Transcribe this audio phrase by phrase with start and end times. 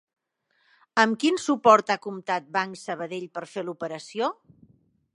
[1.03, 4.35] Amb quin suport ha comptat Banc Sabadell per fer l'operació?